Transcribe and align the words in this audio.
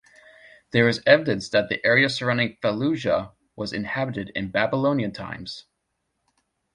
There 0.71 0.89
is 0.89 1.03
evidence 1.05 1.47
that 1.49 1.69
the 1.69 1.79
area 1.85 2.09
surrounding 2.09 2.55
Fallujah 2.63 3.33
was 3.55 3.71
inhabited 3.71 4.31
in 4.33 4.49
Babylonian 4.49 5.11
times. 5.11 5.65